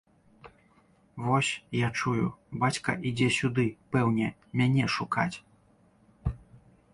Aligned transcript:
Вось, 1.25 1.51
я 1.79 1.89
чую, 1.99 2.25
бацька 2.63 2.95
ідзе 3.11 3.27
сюды, 3.37 3.67
пэўне 3.97 4.27
мяне 4.63 4.89
шукаць. 4.97 5.33